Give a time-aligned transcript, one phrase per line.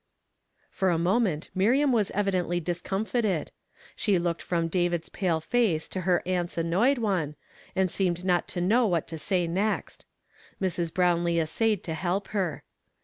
[0.71, 3.49] For a moment INIiriam Avas evidently discom fited;
[3.95, 7.35] slie looked from David's pale face to her aunt's annoyed one,
[7.75, 10.07] and seemed not to know what to say next.
[10.59, 10.89] ]\[rs.
[10.91, 12.63] Brownlee essayed to help her.